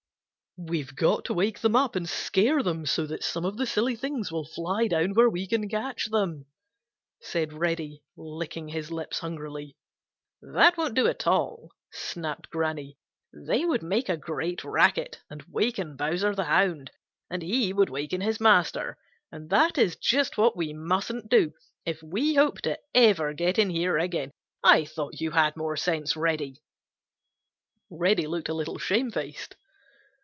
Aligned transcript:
"We've 0.57 0.93
got 0.97 1.23
to 1.25 1.33
wake 1.33 1.59
them 1.59 1.77
up 1.77 1.95
and 1.95 2.09
scare 2.09 2.61
them 2.61 2.85
so 2.85 3.05
that 3.05 3.23
some 3.23 3.45
of 3.45 3.55
the 3.55 3.65
silly 3.65 3.95
things 3.95 4.33
will 4.33 4.43
fly 4.43 4.87
down 4.89 5.13
where 5.13 5.29
we 5.29 5.47
can 5.47 5.69
catch 5.69 6.07
them," 6.09 6.45
said 7.21 7.53
Reddy, 7.53 8.03
licking 8.17 8.67
his 8.67 8.91
lips 8.91 9.19
hungrily. 9.19 9.77
"That 10.41 10.75
won't 10.75 10.93
do 10.93 11.07
at 11.07 11.25
all!" 11.25 11.71
snapped 11.93 12.49
Granny. 12.49 12.97
"They 13.33 13.63
would 13.63 13.81
make 13.81 14.09
a 14.09 14.17
great 14.17 14.61
racket 14.65 15.21
and 15.29 15.41
waken 15.47 15.95
Bowser 15.95 16.35
the 16.35 16.43
Hound, 16.43 16.91
and 17.29 17.41
he 17.43 17.71
would 17.71 17.89
waken 17.89 18.19
his 18.19 18.41
master, 18.41 18.97
and 19.31 19.49
that 19.51 19.77
is 19.77 19.95
just 19.95 20.37
what 20.37 20.57
we 20.57 20.73
mustn't 20.73 21.29
do 21.29 21.53
if 21.85 22.03
we 22.03 22.35
hope 22.35 22.59
to 22.63 22.77
ever 22.93 23.31
get 23.33 23.57
in 23.57 23.69
here 23.69 23.97
again. 23.97 24.31
I 24.65 24.83
thought 24.83 25.21
you 25.21 25.31
had 25.31 25.55
more 25.55 25.77
sense, 25.77 26.17
Reddy." 26.17 26.61
Reddy 27.89 28.27
looked 28.27 28.49
a 28.49 28.53
little 28.53 28.77
shamefaced. 28.77 29.55